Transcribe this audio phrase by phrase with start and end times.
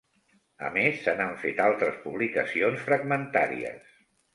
[0.69, 3.99] A més, se n'han fet altres publicacions fragmentàries.